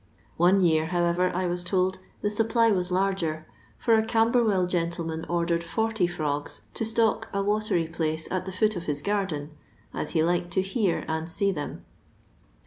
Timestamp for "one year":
0.37-0.87